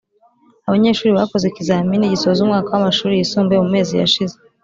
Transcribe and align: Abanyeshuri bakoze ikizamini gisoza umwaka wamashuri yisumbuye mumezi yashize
Abanyeshuri 0.67 1.15
bakoze 1.19 1.45
ikizamini 1.47 2.11
gisoza 2.13 2.39
umwaka 2.45 2.69
wamashuri 2.75 3.13
yisumbuye 3.19 3.59
mumezi 3.63 3.93
yashize 4.01 4.35